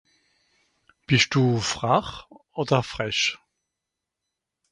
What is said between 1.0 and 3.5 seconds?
Bisch du frach oder frech?